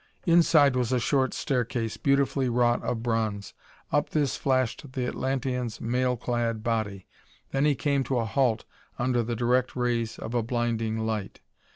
[0.25, 3.53] Inside was a short staircase, beautifully wrought of bronze.
[3.91, 7.05] Up this flashed the Atlantean's mail clad body;
[7.51, 8.65] then he came to a halt
[8.97, 11.41] under the direct rays of a blinding light.